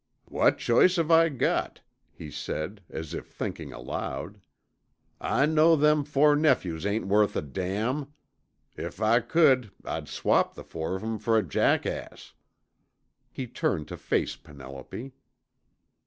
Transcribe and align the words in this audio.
"What 0.25 0.57
choice 0.57 0.95
have 0.95 1.11
I 1.11 1.29
got," 1.29 1.81
he 2.11 2.31
said, 2.31 2.81
as 2.89 3.13
if 3.13 3.27
thinking 3.27 3.71
aloud, 3.71 4.39
"I 5.19 5.45
know 5.45 5.75
them 5.75 6.03
four 6.05 6.35
nephews 6.35 6.87
ain't 6.87 7.05
worth 7.05 7.35
a 7.35 7.41
damn. 7.43 8.11
If 8.75 8.99
I 8.99 9.19
could, 9.19 9.69
I'd 9.85 10.07
swap 10.07 10.55
the 10.55 10.63
four 10.63 10.95
of 10.95 11.03
'em 11.03 11.19
fer 11.19 11.37
a 11.37 11.43
jackass." 11.43 12.33
He 13.31 13.45
turned 13.45 13.87
to 13.89 13.95
face 13.97 14.35
Penelope. 14.35 15.11